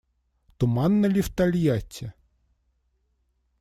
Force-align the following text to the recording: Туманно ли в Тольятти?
Туманно 0.57 1.07
ли 1.07 1.21
в 1.21 1.29
Тольятти? 1.29 2.13